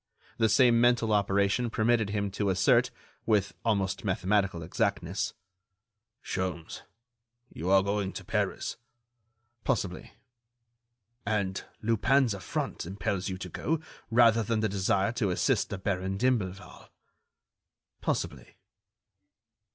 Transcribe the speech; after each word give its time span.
The 0.39 0.49
same 0.49 0.81
mental 0.81 1.13
operation 1.13 1.69
permitted 1.69 2.09
him 2.09 2.31
to 2.31 2.49
assert, 2.49 2.89
with 3.27 3.53
almost 3.63 4.03
mathematical 4.03 4.63
exactness: 4.63 5.35
"Sholmes, 6.25 6.81
you 7.53 7.69
are 7.69 7.83
going 7.83 8.11
to 8.13 8.23
Paris." 8.25 8.77
"Possibly." 9.63 10.13
"And 11.23 11.63
Lupin's 11.83 12.33
affront 12.33 12.83
impels 12.87 13.29
you 13.29 13.37
to 13.37 13.49
go, 13.49 13.79
rather 14.09 14.41
than 14.41 14.61
the 14.61 14.67
desire 14.69 15.11
to 15.11 15.29
assist 15.29 15.69
the 15.69 15.77
Baron 15.77 16.17
d'Imblevalle." 16.17 16.89
"Possibly." 18.01 18.55